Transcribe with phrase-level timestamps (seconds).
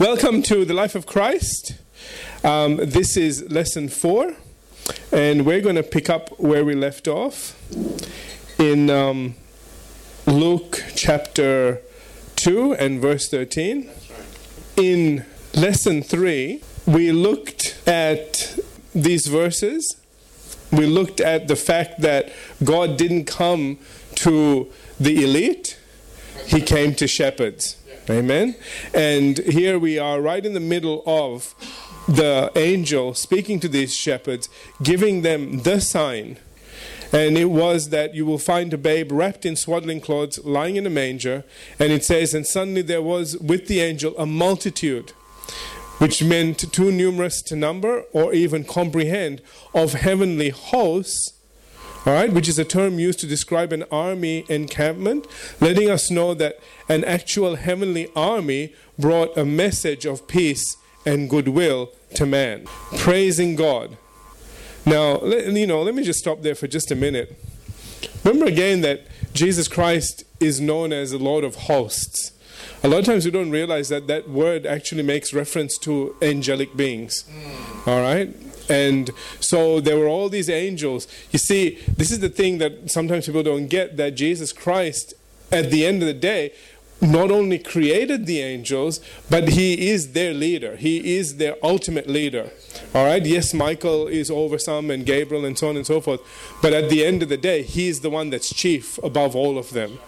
[0.00, 1.76] Welcome to the Life of Christ.
[2.42, 4.34] Um, this is lesson four,
[5.12, 7.56] and we're going to pick up where we left off
[8.58, 9.36] in um,
[10.26, 11.80] Luke chapter
[12.34, 13.88] 2 and verse 13.
[14.76, 15.24] In
[15.54, 18.58] lesson three, we looked at
[18.96, 19.96] these verses.
[20.72, 22.32] We looked at the fact that
[22.64, 23.78] God didn't come
[24.16, 25.78] to the elite,
[26.46, 27.76] He came to shepherds.
[28.10, 28.54] Amen.
[28.92, 31.54] And here we are right in the middle of
[32.06, 34.50] the angel speaking to these shepherds,
[34.82, 36.38] giving them the sign.
[37.12, 40.86] And it was that you will find a babe wrapped in swaddling clothes, lying in
[40.86, 41.44] a manger.
[41.78, 45.10] And it says, And suddenly there was with the angel a multitude,
[45.98, 49.40] which meant too numerous to number or even comprehend,
[49.72, 51.33] of heavenly hosts
[52.06, 55.26] all right, which is a term used to describe an army encampment,
[55.60, 56.58] letting us know that
[56.88, 60.76] an actual heavenly army brought a message of peace
[61.06, 62.66] and goodwill to man,
[62.98, 63.96] praising God.
[64.86, 67.38] Now, you know, let me just stop there for just a minute.
[68.22, 72.32] Remember again that Jesus Christ is known as the Lord of hosts.
[72.82, 76.76] A lot of times we don't realize that that word actually makes reference to angelic
[76.76, 77.24] beings.
[77.30, 77.90] Hmm.
[77.90, 78.34] All right?
[78.68, 81.06] And so there were all these angels.
[81.30, 85.14] You see, this is the thing that sometimes people don't get that Jesus Christ,
[85.52, 86.52] at the end of the day,
[87.00, 90.76] not only created the angels, but he is their leader.
[90.76, 92.50] He is their ultimate leader.
[92.94, 93.24] All right?
[93.24, 96.20] Yes, Michael is over some, and Gabriel, and so on and so forth.
[96.62, 99.72] But at the end of the day, he's the one that's chief above all of
[99.72, 99.98] them.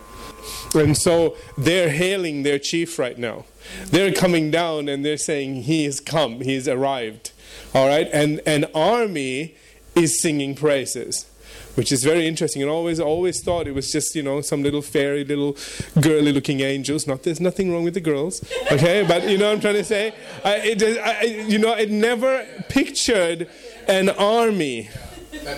[0.74, 3.44] And so they're hailing their chief right now.
[3.86, 7.32] They're coming down and they're saying, He has come, He's arrived.
[7.76, 8.08] All right?
[8.10, 9.54] And an army
[9.94, 11.26] is singing praises.
[11.74, 14.80] Which is very interesting, and always, always thought it was just you know some little
[14.80, 15.58] fairy, little
[16.00, 17.06] girly looking angels.
[17.06, 19.04] Not there's nothing wrong with the girls, okay?
[19.06, 20.14] but you know what I'm trying to say.
[20.42, 23.50] I, it, I, you know, it never pictured
[23.88, 24.88] an army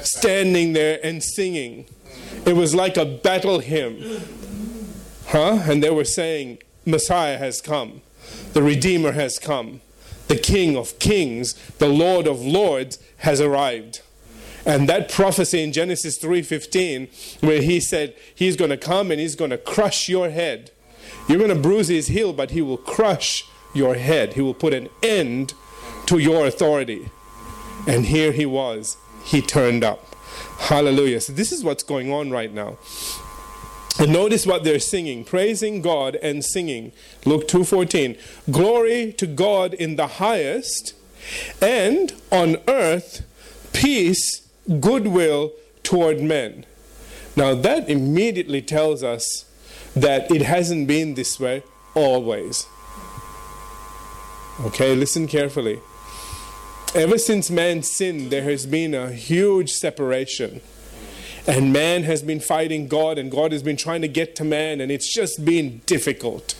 [0.03, 1.87] standing there and singing.
[2.45, 4.03] It was like a battle hymn,
[5.29, 5.63] huh?
[5.69, 8.03] And they were saying, "Messiah has come,
[8.55, 9.83] the Redeemer has come."
[10.29, 14.03] The King of Kings, the Lord of Lords has arrived.
[14.65, 17.09] And that prophecy in Genesis 3:15
[17.41, 20.71] where he said he's going to come and he's going to crush your head.
[21.29, 23.45] You're going to bruise his heel but he will crush
[23.75, 24.35] your head.
[24.35, 25.55] He will put an end
[26.07, 27.11] to your authority.
[27.87, 28.99] And here he was.
[29.25, 30.15] He turned up.
[30.59, 31.21] Hallelujah.
[31.21, 32.77] So this is what's going on right now.
[33.99, 36.93] And notice what they're singing, praising God and singing.
[37.25, 38.17] Luke 2:14.
[38.51, 40.95] Glory to God in the highest,
[41.61, 43.23] and on earth
[43.73, 44.43] peace,
[44.81, 46.65] goodwill toward men.
[47.37, 49.45] Now that immediately tells us
[49.95, 51.63] that it hasn't been this way
[51.95, 52.67] always.
[54.65, 55.81] Okay, listen carefully.
[56.95, 60.61] Ever since man sinned, there has been a huge separation
[61.47, 64.81] and man has been fighting God, and God has been trying to get to man,
[64.81, 66.55] and it's just been difficult.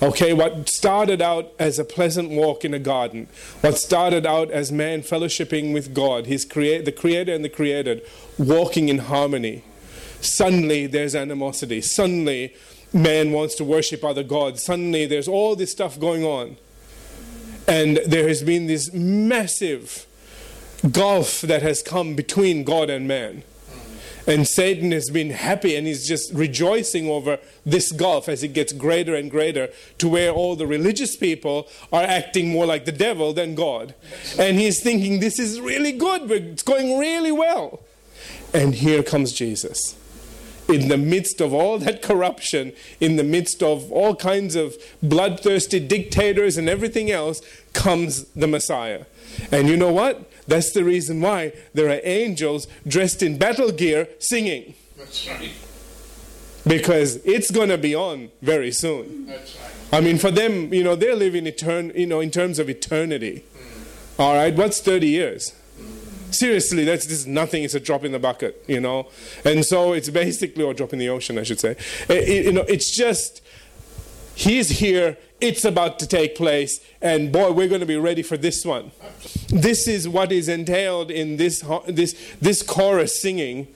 [0.00, 3.26] Okay, what started out as a pleasant walk in a garden,
[3.62, 8.02] what started out as man fellowshipping with God, his create, the creator and the created,
[8.38, 9.64] walking in harmony.
[10.20, 11.80] Suddenly there's animosity.
[11.80, 12.54] Suddenly
[12.92, 14.62] man wants to worship other gods.
[14.62, 16.56] Suddenly there's all this stuff going on.
[17.66, 20.06] And there has been this massive
[20.92, 23.42] gulf that has come between God and man.
[24.28, 28.74] And Satan has been happy and he's just rejoicing over this gulf as it gets
[28.74, 33.32] greater and greater to where all the religious people are acting more like the devil
[33.32, 33.94] than God.
[34.38, 37.80] And he's thinking, this is really good, it's going really well.
[38.52, 39.96] And here comes Jesus.
[40.68, 45.80] In the midst of all that corruption, in the midst of all kinds of bloodthirsty
[45.80, 47.40] dictators and everything else,
[47.72, 49.06] comes the Messiah.
[49.50, 50.27] And you know what?
[50.48, 54.74] That's the reason why there are angels dressed in battle gear singing.
[54.96, 55.52] That's right.
[56.66, 59.26] Because it's going to be on very soon.
[59.26, 59.70] That's right.
[59.92, 63.44] I mean, for them, you know, they're living etern- you know, in terms of eternity.
[63.56, 64.20] Mm.
[64.20, 65.54] All right, what's 30 years?
[65.80, 66.34] Mm.
[66.34, 67.62] Seriously, that's just nothing.
[67.62, 69.06] It's a drop in the bucket, you know.
[69.44, 71.72] And so it's basically, or drop in the ocean, I should say.
[72.08, 73.40] It- it- you know, it's just,
[74.34, 78.36] he's here it's about to take place and boy we're going to be ready for
[78.36, 78.90] this one.
[79.48, 83.68] This is what is entailed in this this this chorus singing.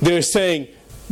[0.00, 0.68] They're saying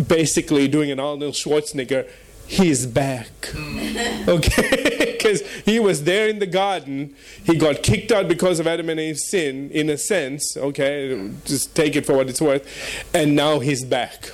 [0.09, 2.09] basically doing an arnold schwarzenegger
[2.47, 3.29] he's back.
[3.53, 4.29] Mm.
[4.29, 7.15] Okay because he was there in the garden.
[7.45, 11.31] He got kicked out because of adam and eve's sin in a sense okay?
[11.45, 12.67] Just take it for what it's worth.
[13.15, 14.33] And now he's back.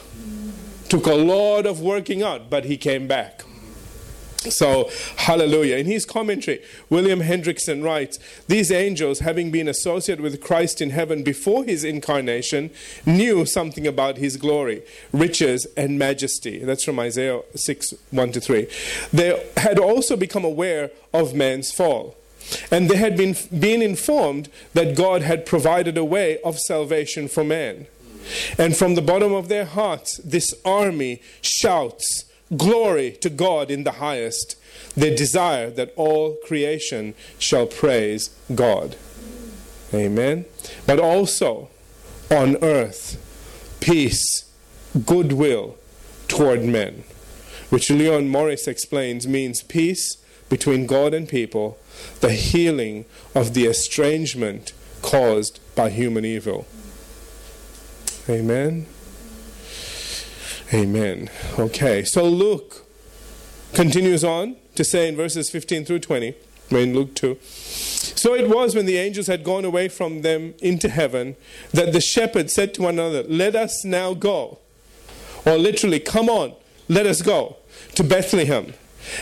[0.88, 3.44] Took a lot of working out but he came back
[4.48, 5.76] So, hallelujah.
[5.76, 11.22] In his commentary, William Hendriksen writes These angels, having been associated with Christ in heaven
[11.22, 12.70] before his incarnation,
[13.04, 14.82] knew something about his glory,
[15.12, 16.58] riches, and majesty.
[16.58, 18.66] That's from Isaiah 6 1 to 3.
[19.12, 22.16] They had also become aware of man's fall.
[22.70, 27.44] And they had been, been informed that God had provided a way of salvation for
[27.44, 27.86] man.
[28.58, 32.24] And from the bottom of their hearts, this army shouts,
[32.56, 34.56] Glory to God in the highest.
[34.96, 38.96] They desire that all creation shall praise God.
[39.94, 40.46] Amen.
[40.86, 41.68] But also
[42.30, 43.18] on earth,
[43.80, 44.44] peace,
[45.06, 45.76] goodwill
[46.28, 47.04] toward men,
[47.70, 50.16] which Leon Morris explains means peace
[50.48, 51.78] between God and people,
[52.20, 53.04] the healing
[53.34, 54.72] of the estrangement
[55.02, 56.66] caused by human evil.
[58.28, 58.86] Amen.
[60.72, 61.30] Amen.
[61.58, 62.86] Okay, so Luke
[63.74, 66.34] continues on to say in verses 15 through 20,
[66.70, 67.38] in Luke 2.
[67.42, 71.34] So it was when the angels had gone away from them into heaven
[71.72, 74.58] that the shepherds said to one another, Let us now go.
[75.44, 76.54] Or literally, come on,
[76.88, 77.56] let us go
[77.96, 78.74] to Bethlehem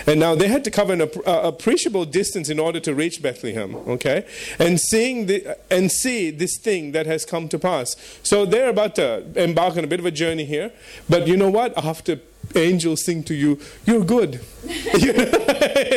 [0.07, 3.75] and now they had to cover an uh, appreciable distance in order to reach Bethlehem,
[3.75, 4.27] okay?
[4.59, 7.97] And seeing the, and see this thing that has come to pass.
[8.23, 10.73] So they're about to embark on a bit of a journey here.
[11.09, 11.77] But you know what?
[11.77, 12.21] After
[12.55, 14.41] angels sing to you, you're good.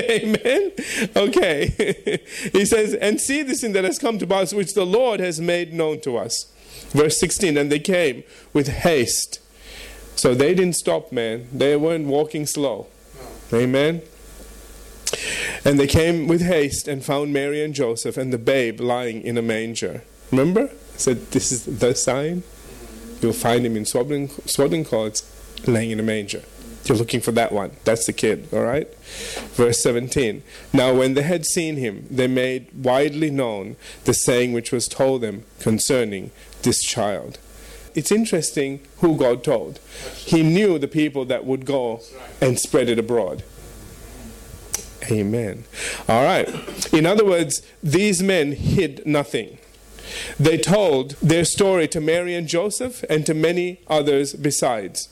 [0.10, 0.72] Amen.
[1.16, 2.22] Okay.
[2.52, 5.40] he says, and see this thing that has come to pass, which the Lord has
[5.40, 6.52] made known to us.
[6.90, 8.24] Verse 16, and they came
[8.54, 9.40] with haste.
[10.16, 11.48] So they didn't stop, man.
[11.52, 12.88] They weren't walking slow.
[13.54, 14.02] Amen.
[15.64, 19.38] And they came with haste and found Mary and Joseph and the babe lying in
[19.38, 20.04] a manger.
[20.32, 20.70] Remember?
[20.72, 22.44] I said, This is the sign.
[23.22, 25.24] You'll find him in swaddling, swaddling clothes,
[25.68, 26.42] laying in a manger.
[26.86, 27.72] You're looking for that one.
[27.84, 28.92] That's the kid, all right?
[29.54, 30.42] Verse 17.
[30.74, 33.76] Now, when they had seen him, they made widely known
[34.06, 36.32] the saying which was told them concerning
[36.64, 37.38] this child.
[37.96, 39.80] It's interesting who God told.
[40.16, 42.02] He knew the people that would go
[42.40, 43.44] and spread it abroad.
[45.10, 45.66] Amen.
[46.08, 46.48] All right.
[46.94, 49.58] In other words, these men hid nothing.
[50.40, 55.10] They told their story to Mary and Joseph and to many others besides.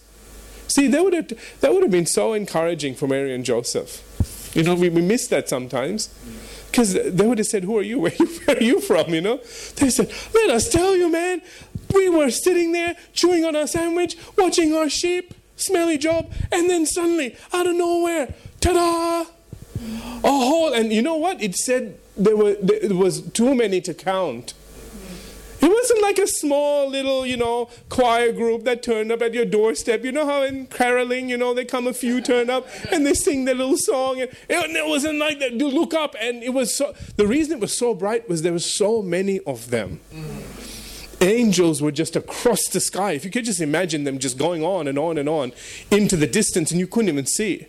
[0.68, 4.06] See, that would have, that would have been so encouraging for Mary and Joseph.
[4.56, 6.10] You know, we, we miss that sometimes.
[6.70, 8.00] Because they would have said, Who are you?
[8.02, 9.14] Where, Where are you from?
[9.14, 9.38] You know?
[9.78, 11.42] They said, Let us tell you, man.
[11.94, 16.86] We were sitting there chewing on our sandwich, watching our sheep, smelly job, and then
[16.86, 19.26] suddenly, out of nowhere, ta da!
[20.24, 21.42] A whole, and you know what?
[21.42, 24.54] It said there, were, there was too many to count.
[25.62, 29.44] It wasn't like a small little, you know, choir group that turned up at your
[29.44, 30.06] doorstep.
[30.06, 33.14] You know how in caroling, you know, they come a few turn up and they
[33.14, 34.22] sing their little song.
[34.22, 35.54] And it, wasn't like that.
[35.54, 36.94] Look up and it was so.
[37.18, 40.00] The reason it was so bright was there were so many of them.
[41.22, 43.12] Angels were just across the sky.
[43.12, 45.52] If you could just imagine them just going on and on and on
[45.92, 47.68] into the distance and you couldn't even see.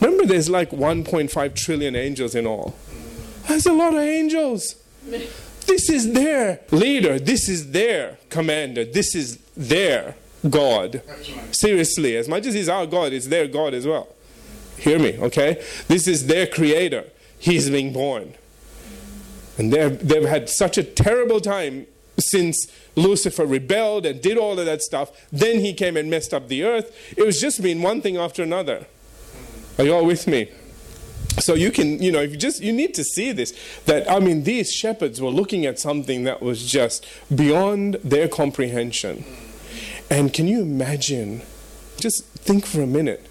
[0.00, 2.74] Remember, there's like 1.5 trillion angels in all.
[3.46, 4.76] That's a lot of angels.
[5.04, 7.18] This is their leader.
[7.18, 8.84] This is their commander.
[8.84, 10.16] This is their
[10.48, 11.02] God.
[11.52, 14.08] Seriously, as much as He's our God, it's their God as well.
[14.78, 15.62] Hear me, okay?
[15.88, 17.04] This is their creator.
[17.38, 18.34] He's being born.
[19.56, 21.86] And they've, they've had such a terrible time
[22.18, 25.10] since Lucifer rebelled and did all of that stuff.
[25.32, 26.94] Then he came and messed up the earth.
[27.16, 28.86] It was just been one thing after another.
[29.78, 30.50] Are you all with me?
[31.38, 33.54] So you can, you know, if you just you need to see this
[33.86, 39.24] that I mean these shepherds were looking at something that was just beyond their comprehension.
[40.10, 41.42] And can you imagine?
[41.98, 43.24] Just think for a minute.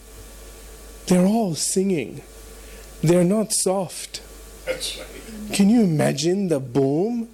[1.08, 2.22] They're all singing.
[3.02, 4.22] They're not soft.
[4.66, 5.54] That's right.
[5.54, 7.30] Can you imagine the boom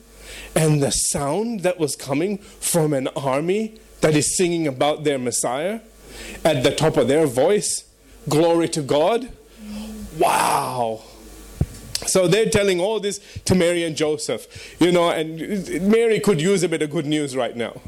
[0.55, 5.79] and the sound that was coming from an army that is singing about their Messiah
[6.43, 7.86] at the top of their voice?
[8.29, 9.29] Glory to God.
[10.17, 11.01] Wow.
[12.05, 15.38] So they're telling all this to Mary and Joseph, you know, and
[15.89, 17.81] Mary could use a bit of good news right now.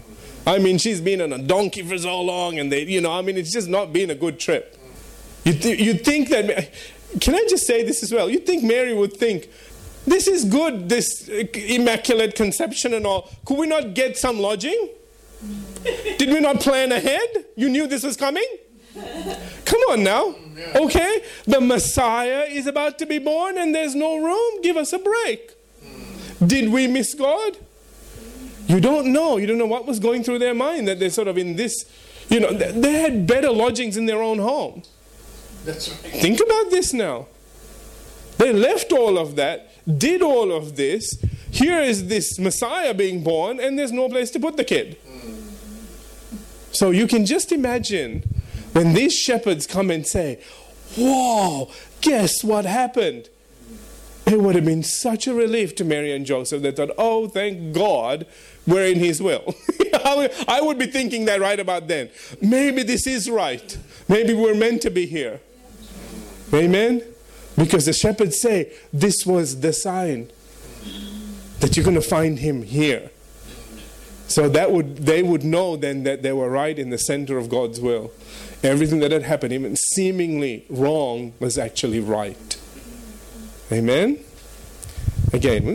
[0.48, 3.22] I mean, she's been on a donkey for so long, and they, you know, I
[3.22, 4.78] mean, it's just not been a good trip.
[5.44, 6.72] You th- you think that?
[7.20, 8.30] Can I just say this as well?
[8.30, 9.50] You think Mary would think,
[10.06, 13.30] this is good, this immaculate conception and all.
[13.46, 14.90] Could we not get some lodging?
[16.18, 17.46] Did we not plan ahead?
[17.56, 18.46] You knew this was coming?
[18.96, 20.36] Come on now.
[20.76, 21.24] Okay?
[21.46, 24.62] The Messiah is about to be born and there's no room.
[24.62, 25.52] Give us a break.
[26.46, 27.58] Did we miss God?
[28.68, 29.38] You don't know.
[29.38, 31.86] You don't know what was going through their mind that they're sort of in this,
[32.30, 34.84] you know, they had better lodgings in their own home.
[35.66, 36.14] That's right.
[36.22, 37.28] Think about this now.
[38.38, 41.24] They left all of that, did all of this.
[41.52, 44.98] Here is this Messiah being born, and there's no place to put the kid.
[46.72, 48.24] So you can just imagine
[48.74, 50.42] when these shepherds come and say,
[50.98, 53.30] Whoa, guess what happened?
[54.26, 56.62] It would have been such a relief to Mary and Joseph.
[56.62, 58.26] They thought, Oh, thank God
[58.68, 59.56] we're in His will.
[59.94, 62.10] I would be thinking that right about then.
[62.42, 63.78] Maybe this is right.
[64.10, 65.40] Maybe we're meant to be here.
[66.54, 67.02] Amen?
[67.58, 70.30] Because the shepherds say this was the sign
[71.60, 73.12] that you're going to find him here.
[74.28, 77.48] So that would they would know then that they were right in the center of
[77.48, 78.12] God's will.
[78.64, 82.60] Everything that had happened, even seemingly wrong, was actually right.
[83.72, 84.20] Amen.
[85.32, 85.66] Again,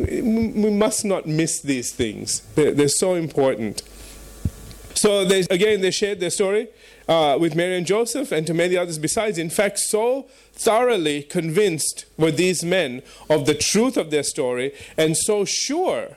[0.54, 2.40] we, must not miss these things.
[2.54, 3.82] They're, they're so important.
[4.94, 6.68] So they, again, they shared their story
[7.08, 9.38] uh, with Mary and Joseph and to many others besides.
[9.38, 15.16] In fact, so thoroughly convinced were these men of the truth of their story and
[15.16, 16.16] so sure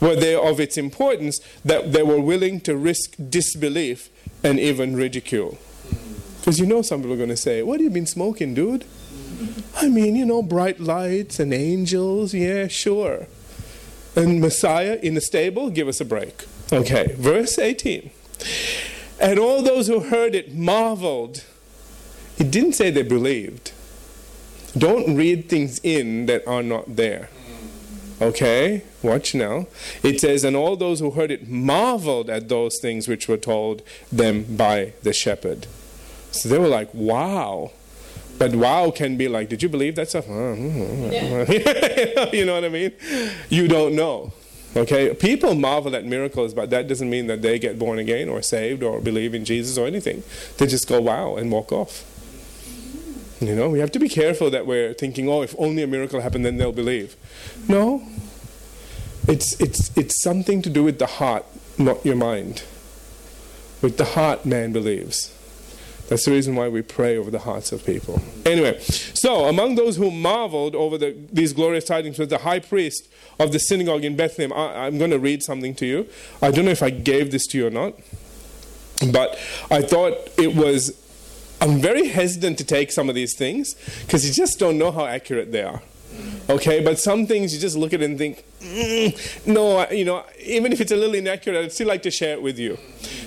[0.00, 4.08] were they of its importance that they were willing to risk disbelief
[4.42, 5.58] and even ridicule.
[6.38, 8.84] Because you know, some people are going to say, What have you been smoking, dude?
[9.76, 13.26] I mean, you know, bright lights and angels, yeah, sure.
[14.14, 16.44] And Messiah in the stable, give us a break.
[16.72, 18.10] Okay, verse 18.
[19.20, 21.44] And all those who heard it marveled.
[22.36, 23.72] He didn't say they believed.
[24.76, 27.28] Don't read things in that are not there.
[28.20, 29.66] Okay, watch now.
[30.02, 33.82] It says, And all those who heard it marveled at those things which were told
[34.10, 35.66] them by the shepherd.
[36.30, 37.72] So they were like, Wow.
[38.38, 40.26] But wow can be like, Did you believe that stuff?
[40.28, 41.50] Yeah.
[42.32, 42.92] you know what I mean?
[43.48, 44.32] You don't know.
[44.74, 48.40] Okay, people marvel at miracles, but that doesn't mean that they get born again or
[48.40, 50.22] saved or believe in Jesus or anything.
[50.56, 52.08] They just go wow and walk off.
[53.40, 56.20] You know, we have to be careful that we're thinking, oh, if only a miracle
[56.20, 57.16] happened, then they'll believe.
[57.68, 58.02] No,
[59.28, 61.44] it's it's it's something to do with the heart,
[61.76, 62.62] not your mind.
[63.82, 65.34] With the heart, man believes.
[66.12, 68.20] That's the reason why we pray over the hearts of people.
[68.44, 73.08] Anyway, so among those who marveled over the, these glorious tidings was the high priest
[73.40, 74.52] of the synagogue in Bethlehem.
[74.52, 76.06] I, I'm going to read something to you.
[76.42, 77.94] I don't know if I gave this to you or not,
[79.10, 79.38] but
[79.70, 81.00] I thought it was.
[81.62, 85.06] I'm very hesitant to take some of these things because you just don't know how
[85.06, 85.80] accurate they are.
[86.48, 90.24] Okay, but some things you just look at it and think, mm, no, you know,
[90.44, 92.78] even if it's a little inaccurate, I'd still like to share it with you.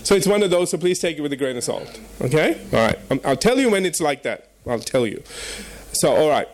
[0.03, 1.99] So it's one of those, so please take it with a grain of salt.
[2.21, 2.59] Okay?
[2.73, 2.99] All right.
[3.09, 4.49] Um, I'll tell you when it's like that.
[4.67, 5.23] I'll tell you.
[5.95, 6.47] So, all right.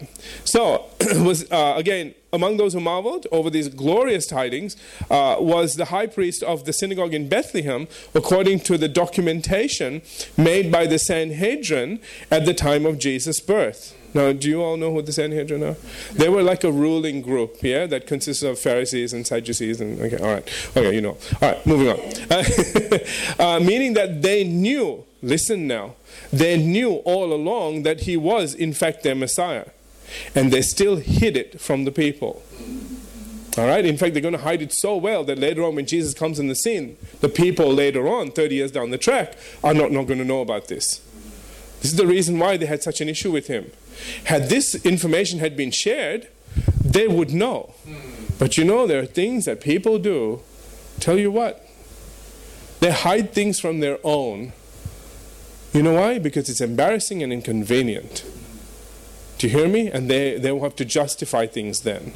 [0.44, 0.86] So,
[1.24, 4.78] was uh, again among those who marveled over these glorious tidings
[5.10, 10.02] uh, was the high priest of the synagogue in Bethlehem, according to the documentation
[10.38, 13.98] made by the Sanhedrin at the time of Jesus' birth.
[14.14, 15.76] Now, do you all know who the Sanhedrin are?
[16.12, 19.80] They were like a ruling group, yeah, that consists of Pharisees and Sadducees.
[19.80, 21.18] And okay, all right, okay, you know.
[21.42, 22.00] All right, moving on.
[23.40, 25.04] Uh, meaning that they knew.
[25.24, 25.96] Listen now.
[26.32, 29.66] They knew all along that he was, in fact, their Messiah,
[30.34, 32.42] and they still hid it from the people.
[33.58, 33.86] All right.
[33.86, 36.40] In fact, they're going to hide it so well that later on, when Jesus comes
[36.40, 40.08] in the scene, the people later on, 30 years down the track, are not, not
[40.08, 41.02] going to know about this.
[41.82, 43.72] This is the reason why they had such an issue with him.
[44.26, 46.28] Had this information had been shared,
[46.84, 47.74] they would know.
[48.40, 50.42] But you know, there are things that people do.
[51.00, 51.68] Tell you what,
[52.80, 54.54] they hide things from their own.
[55.74, 56.20] You know why?
[56.20, 58.26] Because it's embarrassing and inconvenient.
[59.38, 59.88] Do you hear me?
[59.88, 62.14] And they, they will have to justify things then.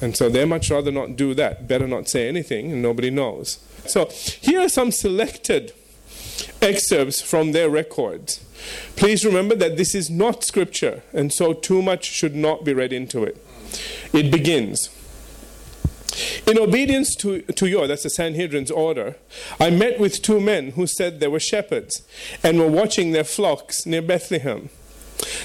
[0.00, 1.66] And so they much rather not do that.
[1.66, 3.58] Better not say anything, and nobody knows.
[3.86, 5.72] So here are some selected
[6.62, 8.44] excerpts from their records.
[8.94, 12.92] Please remember that this is not scripture, and so too much should not be read
[12.92, 13.36] into it.
[14.12, 14.90] It begins
[16.46, 19.16] In obedience to, to your, that's the Sanhedrin's order,
[19.60, 22.02] I met with two men who said they were shepherds
[22.42, 24.68] and were watching their flocks near Bethlehem.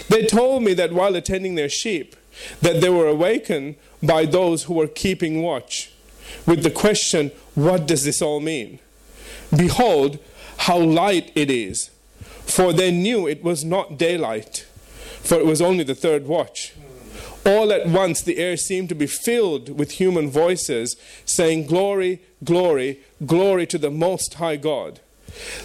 [0.09, 2.15] They told me that while attending their sheep,
[2.61, 5.91] that they were awakened by those who were keeping watch
[6.45, 8.79] with the question, What does this all mean?
[9.55, 10.19] Behold,
[10.57, 11.91] how light it is
[12.51, 14.65] for they knew it was not daylight,
[15.23, 16.73] for it was only the third watch.
[17.45, 20.95] All at once the air seemed to be filled with human voices
[21.25, 24.99] saying, Glory, glory, glory to the Most High God.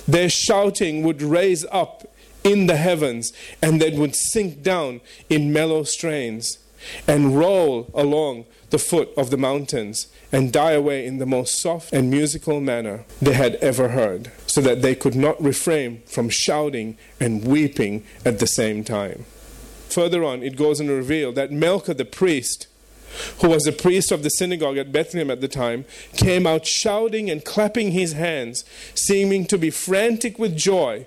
[0.06, 2.10] Their shouting would raise up
[2.44, 6.58] in the heavens and then would sink down in mellow strains
[7.06, 11.92] and roll along the foot of the mountains and die away in the most soft
[11.92, 16.96] and musical manner they had ever heard, so that they could not refrain from shouting
[17.20, 19.24] and weeping at the same time.
[19.88, 22.66] Further on, it goes and revealed that Melchor the priest,
[23.40, 27.30] who was the priest of the synagogue at Bethlehem at the time, came out shouting
[27.30, 28.64] and clapping his hands,
[28.94, 31.06] seeming to be frantic with joy.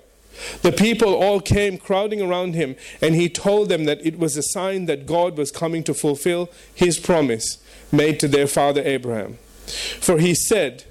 [0.62, 4.42] The people all came crowding around him, and he told them that it was a
[4.42, 7.58] sign that God was coming to fulfill his promise
[7.92, 9.38] made to their father Abraham.
[10.00, 10.84] For he said,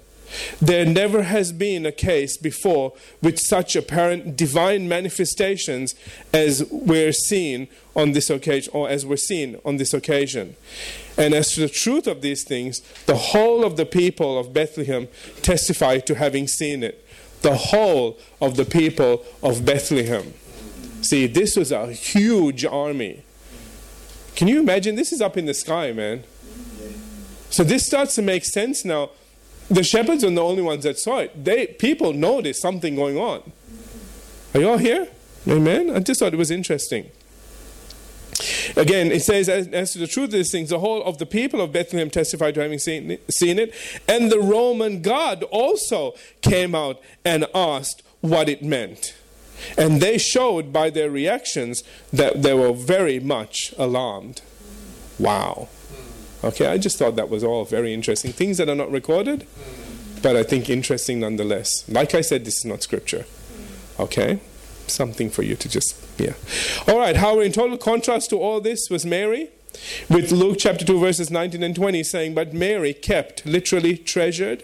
[0.61, 5.95] there never has been a case before with such apparent divine manifestations
[6.33, 9.17] as we're seeing on this occasion, or as we're
[9.65, 10.55] on this occasion.
[11.17, 15.07] And as to the truth of these things, the whole of the people of Bethlehem
[15.41, 17.05] testify to having seen it.
[17.41, 20.33] The whole of the people of Bethlehem.
[21.01, 23.23] See, this was a huge army.
[24.35, 24.95] Can you imagine?
[24.95, 26.23] This is up in the sky, man.
[27.49, 29.11] So this starts to make sense now
[29.69, 31.43] the shepherds are the only ones that saw it.
[31.43, 33.51] They people noticed something going on.
[34.53, 35.07] Are you all here?
[35.47, 35.89] Amen.
[35.95, 37.09] I just thought it was interesting.
[38.75, 41.25] Again, it says, as, as, to the truth of these things, the whole of the
[41.25, 43.73] people of Bethlehem testified to having seen it, seen it,
[44.07, 49.13] and the Roman guard also came out and asked what it meant.
[49.77, 51.83] And they showed by their reactions
[52.13, 54.41] that they were very much alarmed.
[55.17, 55.67] Wow.
[56.43, 58.31] Okay, I just thought that was all very interesting.
[58.31, 59.45] Things that are not recorded,
[60.21, 61.87] but I think interesting nonetheless.
[61.89, 63.25] Like I said, this is not scripture.
[63.99, 64.39] Okay?
[64.87, 66.33] Something for you to just, yeah.
[66.87, 69.49] All right, however, in total contrast to all this was Mary,
[70.09, 74.63] with Luke chapter 2, verses 19 and 20 saying, But Mary kept, literally treasured,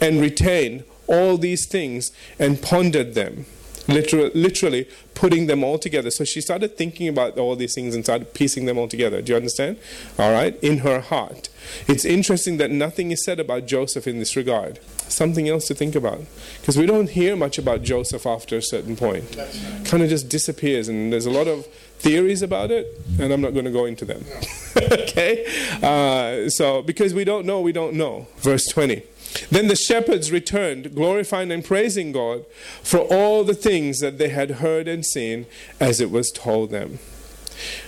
[0.00, 3.46] and retained all these things and pondered them
[3.88, 6.10] literally, literally putting them all together.
[6.10, 9.22] So she started thinking about all these things and started piecing them all together.
[9.22, 9.78] Do you understand?
[10.18, 11.48] All right, in her heart.
[11.86, 14.80] It's interesting that nothing is said about Joseph in this regard.
[15.08, 16.20] Something else to think about.
[16.60, 19.36] Because we don't hear much about Joseph after a certain point.
[19.84, 21.66] Kind of just disappears, and there's a lot of
[21.98, 24.24] theories about it, and I'm not going to go into them.
[24.76, 25.46] okay?
[25.82, 28.26] Uh, so, because we don't know, we don't know.
[28.38, 29.02] Verse 20.
[29.50, 32.44] Then the shepherds returned, glorifying and praising God
[32.82, 35.46] for all the things that they had heard and seen
[35.80, 36.98] as it was told them.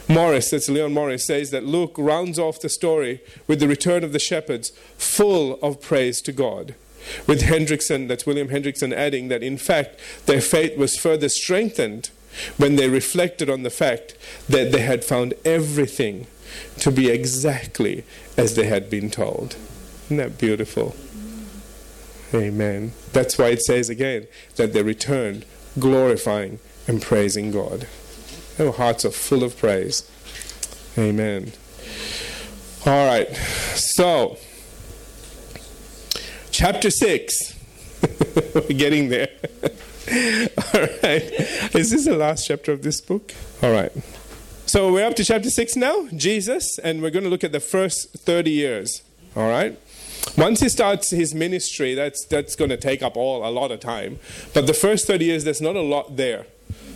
[0.08, 4.12] Morris, that's Leon Morris, says that Luke rounds off the story with the return of
[4.12, 6.74] the shepherds, full of praise to God.
[7.26, 12.10] With Hendriksen, that's William Hendriksen, adding that in fact their faith was further strengthened
[12.56, 14.16] when they reflected on the fact
[14.48, 16.26] that they had found everything
[16.78, 18.04] to be exactly
[18.36, 19.56] as they had been told.
[20.06, 20.94] Isn't that beautiful?
[22.34, 22.92] Amen.
[23.12, 25.44] That's why it says again that they returned
[25.78, 27.86] glorifying and praising God.
[28.56, 30.10] Their hearts are full of praise.
[30.96, 31.52] Amen.
[32.86, 33.28] All right.
[33.74, 34.38] So,
[36.50, 37.54] chapter 6.
[38.54, 39.28] We're getting there.
[40.08, 41.22] All right.
[41.74, 43.34] Is this the last chapter of this book?
[43.62, 43.92] All right.
[44.66, 47.60] So, we're up to chapter 6 now, Jesus, and we're going to look at the
[47.60, 49.02] first 30 years.
[49.36, 49.78] All right.
[50.36, 53.80] Once he starts his ministry, that's, that's going to take up all a lot of
[53.80, 54.18] time.
[54.52, 56.46] But the first 30 years, there's not a lot there.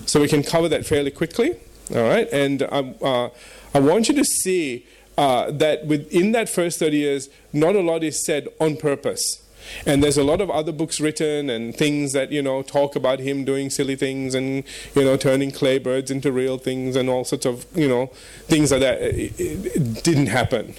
[0.06, 1.56] So we can cover that fairly quickly.
[1.94, 2.28] All right?
[2.32, 3.30] And um, uh,
[3.74, 8.02] I want you to see uh, that within that first 30 years, not a lot
[8.02, 9.42] is said on purpose.
[9.86, 13.20] And there's a lot of other books written and things that, you know, talk about
[13.20, 14.64] him doing silly things and,
[14.94, 18.06] you know, turning clay birds into real things and all sorts of, you know,
[18.46, 19.00] things like that.
[19.00, 20.74] It, it, it didn't happen.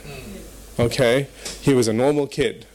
[0.79, 1.27] Okay?
[1.61, 2.65] He was a normal kid.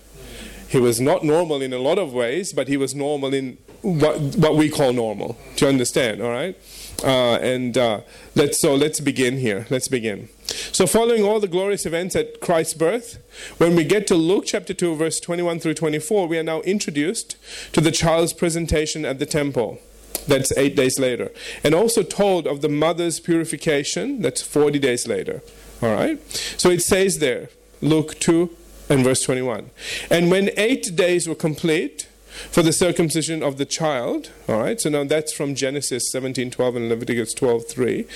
[0.69, 4.19] He was not normal in a lot of ways, but he was normal in what,
[4.37, 5.39] what we call normal.
[5.57, 6.21] Do you understand?
[6.21, 6.57] All right?
[7.05, 8.01] Uh, and uh,
[8.35, 9.67] let's so let's begin here.
[9.71, 10.29] Let's begin.
[10.73, 13.19] So, following all the glorious events at Christ's birth,
[13.59, 17.37] when we get to Luke chapter 2, verse 21 through 24, we are now introduced
[17.73, 19.79] to the child's presentation at the temple.
[20.27, 21.31] That's eight days later.
[21.63, 24.23] And also told of the mother's purification.
[24.23, 25.43] That's 40 days later.
[25.83, 26.19] All right?
[26.59, 28.51] So it says there, Luke 2
[28.89, 29.71] and verse 21.
[30.11, 32.09] And when eight days were complete
[32.51, 36.89] for the circumcision of the child, all right, so now that's from Genesis 17:12 and
[36.89, 38.07] Leviticus 12:3.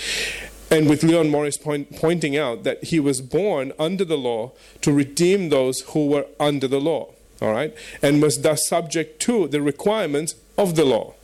[0.70, 4.92] And with Leon Morris point, pointing out that he was born under the law to
[4.92, 7.08] redeem those who were under the law,
[7.42, 11.14] all right, and was thus subject to the requirements of the law.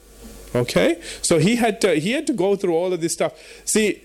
[0.54, 1.00] Okay?
[1.22, 3.34] So he had to he had to go through all of this stuff.
[3.64, 4.02] See,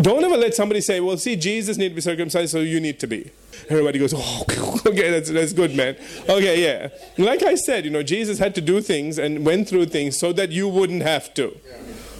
[0.00, 2.98] don't ever let somebody say, well, see, Jesus need to be circumcised, so you need
[3.00, 3.30] to be.
[3.68, 4.44] Everybody goes, oh,
[4.86, 5.96] okay, that's, that's good, man.
[6.28, 6.88] Okay, yeah.
[7.18, 10.32] Like I said, you know, Jesus had to do things and went through things so
[10.32, 11.56] that you wouldn't have to.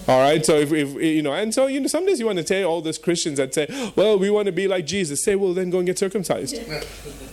[0.08, 2.44] All right, so if, if you know, and so you know, sometimes you want to
[2.44, 5.54] tell all those Christians that say, "Well, we want to be like Jesus." Say, "Well,
[5.54, 6.58] then go and get circumcised."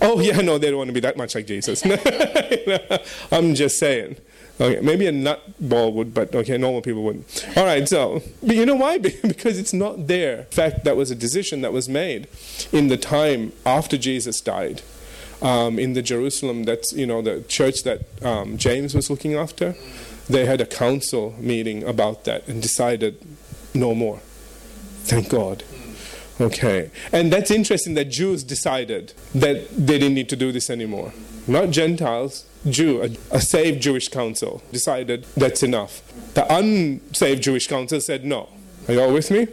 [0.00, 1.82] oh yeah, no, they don't want to be that much like Jesus.
[3.32, 4.18] I'm just saying.
[4.60, 7.48] Okay, maybe a nut ball would, but okay, normal people wouldn't.
[7.56, 8.98] All right, so, but you know why?
[8.98, 10.40] because it's not there.
[10.40, 12.28] In fact, that was a decision that was made
[12.70, 14.82] in the time after Jesus died.
[15.40, 19.74] Um, in the Jerusalem, that's, you know, the church that um, James was looking after,
[20.28, 23.16] they had a council meeting about that and decided
[23.72, 24.20] no more.
[25.04, 25.64] Thank God.
[26.38, 26.90] Okay.
[27.12, 31.14] And that's interesting that Jews decided that they didn't need to do this anymore.
[31.46, 36.02] Not Gentiles, Jew, a, a saved Jewish council decided that's enough.
[36.34, 38.48] The unsaved Jewish council said no.
[38.88, 39.48] Are you all with me?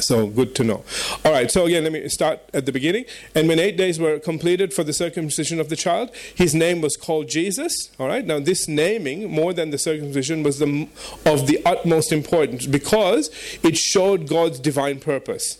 [0.00, 0.84] So good to know.
[1.24, 3.04] All right, so again, let me start at the beginning.
[3.34, 6.96] And when eight days were completed for the circumcision of the child, his name was
[6.96, 7.90] called Jesus.
[7.98, 10.88] All right, now this naming, more than the circumcision, was the,
[11.26, 13.30] of the utmost importance because
[13.62, 15.58] it showed God's divine purpose.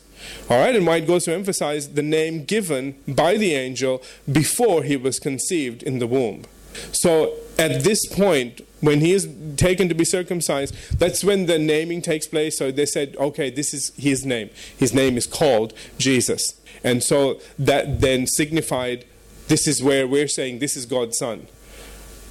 [0.49, 4.83] All right, and why it goes to emphasize the name given by the angel before
[4.83, 6.45] he was conceived in the womb.
[6.93, 12.03] So at this point, when he is taken to be circumcised, that's when the naming
[12.03, 12.59] takes place.
[12.59, 14.51] So they said, okay, this is his name.
[14.79, 16.55] His name is called Jesus.
[16.83, 19.05] And so that then signified
[19.49, 21.47] this is where we're saying this is God's son.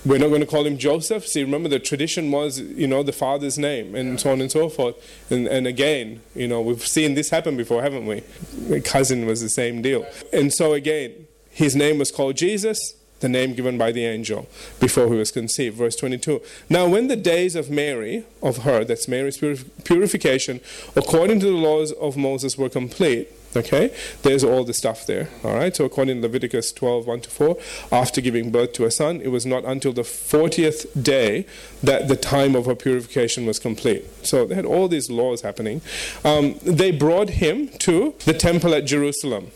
[0.06, 1.28] We're not going to call him Joseph.
[1.28, 4.70] See, remember the tradition was, you know, the father's name and so on and so
[4.70, 4.96] forth.
[5.30, 8.24] And, and again, you know, we've seen this happen before, haven't we?
[8.70, 10.06] My cousin was the same deal.
[10.32, 14.48] And so again, his name was called Jesus the name given by the angel
[14.80, 15.78] before he was conceived.
[15.78, 16.42] Verse 22.
[16.70, 19.38] Now, when the days of Mary, of her, that's Mary's
[19.84, 20.62] purification,
[20.96, 25.56] according to the laws of Moses, were complete, okay, there's all the stuff there, all
[25.56, 25.76] right?
[25.76, 27.58] So, according to Leviticus 12 1 to 4,
[27.92, 31.46] after giving birth to a son, it was not until the 40th day
[31.82, 34.06] that the time of her purification was complete.
[34.26, 35.82] So, they had all these laws happening.
[36.24, 39.52] Um, they brought him to the temple at Jerusalem.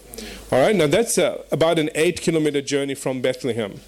[0.51, 3.79] All right, now that's uh, about an eight kilometer journey from Bethlehem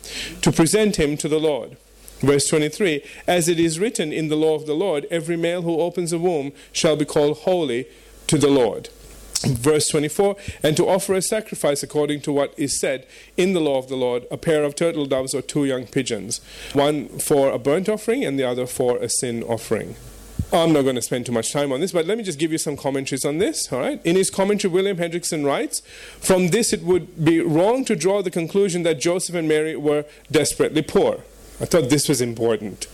[0.41, 1.77] to present him to the Lord.
[2.19, 5.79] Verse 23 As it is written in the law of the Lord, every male who
[5.79, 7.87] opens a womb shall be called holy
[8.27, 8.89] to the Lord.
[9.43, 13.05] Verse 24 And to offer a sacrifice according to what is said
[13.37, 16.41] in the law of the Lord, a pair of turtle doves or two young pigeons,
[16.73, 19.95] one for a burnt offering and the other for a sin offering.
[20.53, 22.51] I'm not going to spend too much time on this, but let me just give
[22.51, 23.71] you some commentaries on this.
[23.73, 23.99] All right.
[24.05, 25.81] In his commentary, William Hendriksen writes,
[26.19, 30.05] "From this, it would be wrong to draw the conclusion that Joseph and Mary were
[30.31, 31.23] desperately poor."
[31.59, 32.87] I thought this was important.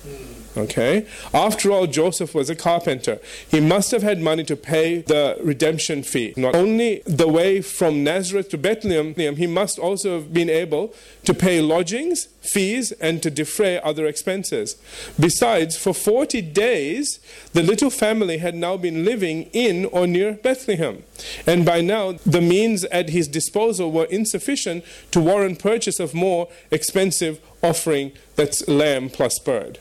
[0.57, 1.07] Okay?
[1.33, 3.19] After all, Joseph was a carpenter.
[3.49, 6.33] He must have had money to pay the redemption fee.
[6.35, 11.33] Not only the way from Nazareth to Bethlehem, he must also have been able to
[11.33, 14.75] pay lodgings, fees, and to defray other expenses.
[15.19, 17.19] Besides, for 40 days,
[17.53, 21.03] the little family had now been living in or near Bethlehem.
[21.47, 26.49] And by now, the means at his disposal were insufficient to warrant purchase of more
[26.71, 29.79] expensive offering that's lamb plus bird.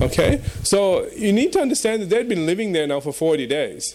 [0.00, 0.42] Okay?
[0.62, 3.94] So you need to understand that they'd been living there now for 40 days.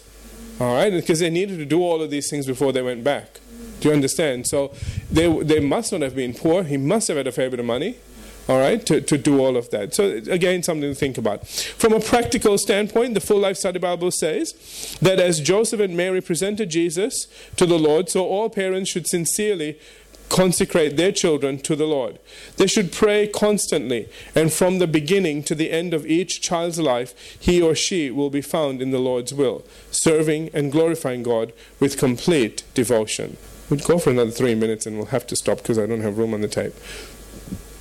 [0.59, 0.91] All right?
[0.91, 3.39] Because they needed to do all of these things before they went back.
[3.79, 4.47] Do you understand?
[4.47, 4.73] So
[5.11, 6.63] they, they must not have been poor.
[6.63, 7.97] He must have had a fair bit of money.
[8.49, 9.95] All right, to, to do all of that.
[9.95, 11.47] So, again, something to think about.
[11.47, 16.19] From a practical standpoint, the Full Life Study Bible says that as Joseph and Mary
[16.19, 19.79] presented Jesus to the Lord, so all parents should sincerely
[20.29, 22.19] consecrate their children to the Lord.
[22.57, 27.37] They should pray constantly, and from the beginning to the end of each child's life,
[27.39, 31.97] he or she will be found in the Lord's will, serving and glorifying God with
[31.97, 33.37] complete devotion.
[33.69, 36.17] We'd go for another three minutes and we'll have to stop because I don't have
[36.17, 36.73] room on the tape.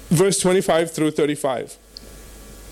[0.08, 1.76] Verse 25 through 35.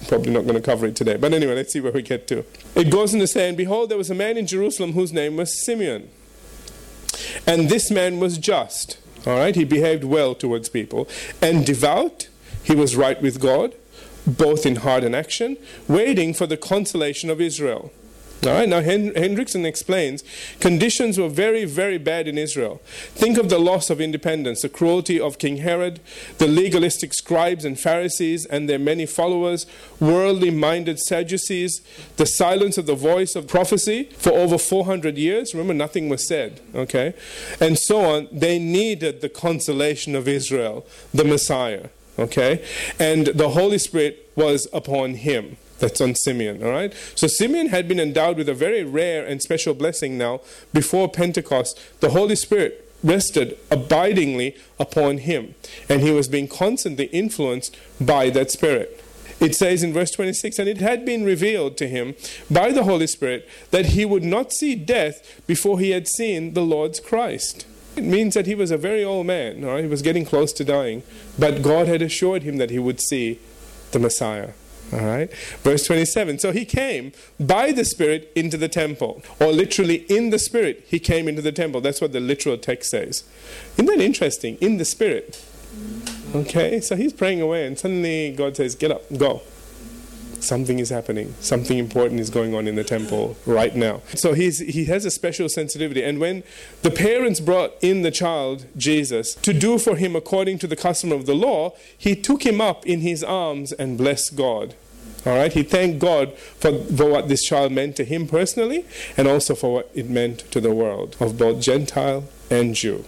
[0.09, 1.17] Probably not going to cover it today.
[1.17, 2.45] But anyway, let's see where we get to.
[2.75, 5.37] It goes on to say, And behold, there was a man in Jerusalem whose name
[5.37, 6.09] was Simeon.
[7.47, 11.09] And this man was just all right, he behaved well towards people.
[11.43, 12.29] And devout,
[12.63, 13.75] he was right with God,
[14.27, 15.57] both in heart and action,
[15.89, 17.93] waiting for the consolation of Israel.
[18.43, 20.25] All right, now Hendriksen explains
[20.61, 22.81] conditions were very, very bad in Israel.
[22.87, 26.01] Think of the loss of independence, the cruelty of King Herod,
[26.39, 29.67] the legalistic scribes and Pharisees and their many followers,
[30.01, 31.83] worldly minded Sadducees,
[32.17, 35.53] the silence of the voice of prophecy for over 400 years.
[35.53, 37.13] Remember, nothing was said, okay?
[37.61, 38.29] And so on.
[38.33, 42.65] They needed the consolation of Israel, the Messiah, okay?
[42.99, 45.59] And the Holy Spirit was upon him.
[45.81, 46.95] That's on Simeon, all right?
[47.15, 50.41] So Simeon had been endowed with a very rare and special blessing now
[50.73, 51.81] before Pentecost.
[52.01, 55.55] The Holy Spirit rested abidingly upon him,
[55.89, 59.03] and he was being constantly influenced by that Spirit.
[59.41, 62.15] It says in verse 26 And it had been revealed to him
[62.51, 66.63] by the Holy Spirit that he would not see death before he had seen the
[66.63, 67.67] Lord's Christ.
[67.97, 69.85] It means that he was a very old man, all right?
[69.85, 71.03] he was getting close to dying,
[71.39, 73.41] but God had assured him that he would see
[73.93, 74.51] the Messiah.
[74.93, 75.33] All right.
[75.63, 76.39] Verse 27.
[76.39, 80.99] So he came by the Spirit into the temple, or literally in the Spirit, he
[80.99, 81.81] came into the temple.
[81.81, 83.25] That's what the literal text says.
[83.75, 84.57] Isn't that interesting?
[84.61, 85.45] In the Spirit.
[86.35, 86.81] Okay.
[86.81, 89.43] So he's praying away, and suddenly God says, Get up, go.
[90.41, 91.35] Something is happening.
[91.41, 94.03] Something important is going on in the temple right now.
[94.15, 96.03] So he's, he has a special sensitivity.
[96.03, 96.43] And when
[96.83, 101.13] the parents brought in the child, Jesus, to do for him according to the custom
[101.13, 104.75] of the law, he took him up in his arms and blessed God.
[105.27, 108.87] All right, he thanked God for, for what this child meant to him personally
[109.19, 113.05] and also for what it meant to the world of both Gentile and Jew.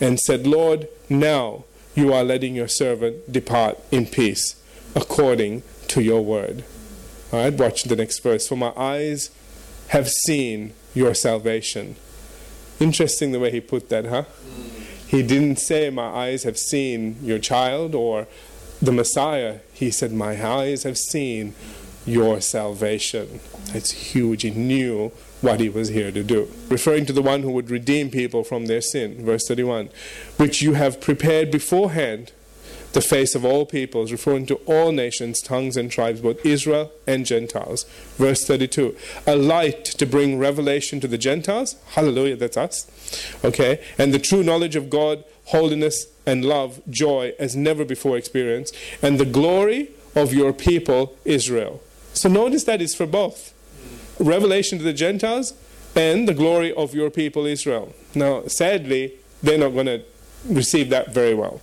[0.00, 4.56] And said, Lord, now you are letting your servant depart in peace
[4.94, 6.64] according to your word.
[7.32, 8.48] All right, watch the next verse.
[8.48, 9.30] For my eyes
[9.88, 11.96] have seen your salvation.
[12.80, 14.24] Interesting the way he put that, huh?
[15.06, 18.26] He didn't say, My eyes have seen your child or
[18.80, 19.60] the Messiah.
[19.72, 21.54] He said, My eyes have seen
[22.06, 23.40] your salvation.
[23.74, 24.42] It's huge.
[24.42, 26.50] He knew what he was here to do.
[26.68, 29.24] Referring to the one who would redeem people from their sin.
[29.24, 29.90] Verse 31.
[30.36, 32.32] Which you have prepared beforehand
[32.92, 37.26] the face of all peoples, referring to all nations, tongues, and tribes, both Israel and
[37.26, 37.84] Gentiles.
[38.16, 38.96] Verse 32
[39.26, 41.76] A light to bring revelation to the Gentiles.
[41.90, 42.90] Hallelujah, that's us.
[43.44, 43.84] Okay?
[43.98, 49.18] And the true knowledge of God, holiness, and love, joy, as never before experienced, and
[49.18, 51.82] the glory of your people, Israel.
[52.12, 53.54] So notice that is for both
[54.18, 55.54] revelation to the Gentiles
[55.94, 57.94] and the glory of your people, Israel.
[58.14, 60.02] Now, sadly, they're not going to
[60.48, 61.60] receive that very well.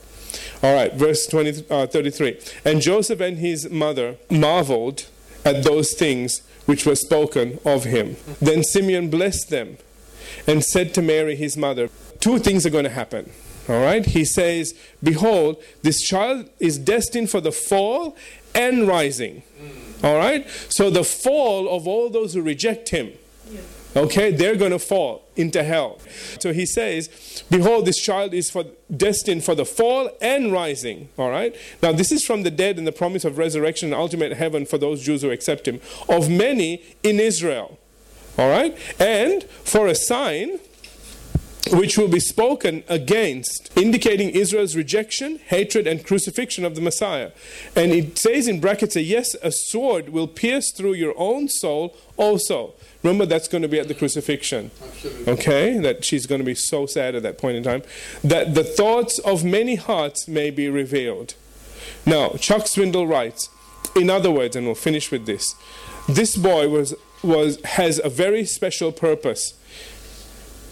[0.65, 2.39] All right, verse 20, uh, 33.
[2.65, 5.05] And Joseph and his mother marveled
[5.45, 8.15] at those things which were spoken of him.
[8.41, 9.77] Then Simeon blessed them
[10.47, 13.31] and said to Mary, his mother, Two things are going to happen.
[13.69, 14.73] All right, he says,
[15.03, 18.17] Behold, this child is destined for the fall
[18.55, 19.43] and rising.
[20.03, 23.11] All right, so the fall of all those who reject him.
[23.95, 25.99] Okay, they're going to fall into hell.
[26.39, 31.09] So he says, Behold, this child is for, destined for the fall and rising.
[31.17, 34.33] All right, now this is from the dead and the promise of resurrection and ultimate
[34.33, 35.79] heaven for those Jews who accept him,
[36.09, 37.79] of many in Israel.
[38.37, 40.59] All right, and for a sign
[41.71, 47.31] which will be spoken against, indicating Israel's rejection, hatred, and crucifixion of the Messiah.
[47.75, 51.95] And it says in brackets, a yes, a sword will pierce through your own soul
[52.17, 52.73] also.
[53.03, 54.71] Remember, that's going to be at the crucifixion.
[54.83, 55.33] Absolutely.
[55.33, 55.77] Okay?
[55.79, 57.83] That she's going to be so sad at that point in time.
[58.23, 61.35] That the thoughts of many hearts may be revealed.
[62.05, 63.49] Now, Chuck Swindoll writes,
[63.95, 65.55] in other words, and we'll finish with this
[66.07, 69.53] this boy was, was, has a very special purpose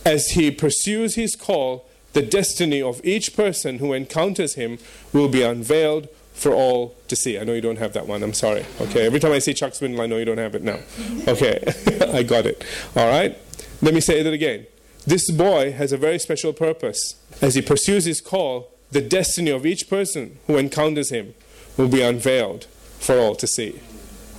[0.05, 4.77] as he pursues his call, the destiny of each person who encounters him
[5.11, 7.39] will be unveiled for all to see.
[7.39, 8.23] I know you don't have that one.
[8.23, 8.65] I'm sorry.
[8.81, 9.05] Okay.
[9.05, 10.79] Every time I see Chuck Swindoll, I know you don't have it now.
[11.27, 11.63] Okay.
[12.13, 12.63] I got it.
[12.95, 13.37] All right.
[13.81, 14.67] Let me say that again.
[15.05, 17.15] This boy has a very special purpose.
[17.41, 21.33] As he pursues his call, the destiny of each person who encounters him
[21.77, 22.65] will be unveiled
[22.99, 23.79] for all to see.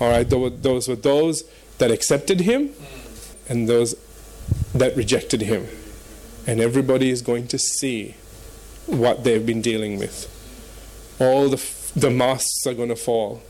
[0.01, 0.29] All right.
[0.29, 1.45] Those were those
[1.79, 2.71] that accepted him
[3.49, 3.95] and those
[4.75, 5.67] that rejected him.
[6.47, 8.17] And everybody is going to see
[8.87, 10.31] what they've been dealing with.
[11.19, 11.63] All the,
[11.97, 13.43] the masks are going to fall.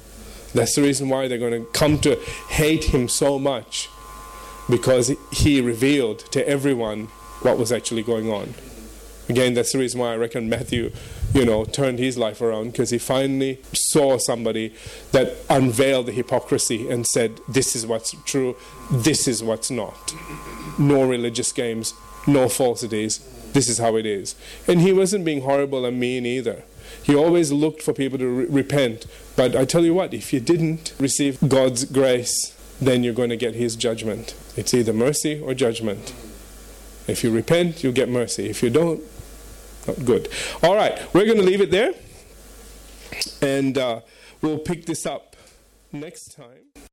[0.54, 2.16] That's the reason why they're going to come to
[2.48, 3.88] hate him so much
[4.70, 7.06] because he revealed to everyone
[7.42, 8.54] what was actually going on.
[9.28, 10.92] Again, that's the reason why I reckon Matthew,
[11.34, 14.72] you know, turned his life around because he finally saw somebody
[15.10, 18.56] that unveiled the hypocrisy and said, This is what's true,
[18.90, 20.14] this is what's not.
[20.78, 21.92] No religious games,
[22.26, 23.18] no falsities.
[23.52, 24.34] This is how it is.
[24.66, 26.64] And he wasn't being horrible and mean either.
[27.02, 29.06] He always looked for people to re- repent.
[29.36, 33.36] But I tell you what, if you didn't receive God's grace, then you're going to
[33.36, 34.34] get his judgment.
[34.56, 36.12] It's either mercy or judgment.
[37.06, 38.48] If you repent, you'll get mercy.
[38.48, 39.02] If you don't,
[39.86, 40.28] not good.
[40.62, 41.92] All right, we're going to leave it there.
[43.40, 44.00] And uh,
[44.42, 45.36] we'll pick this up
[45.92, 46.74] next time.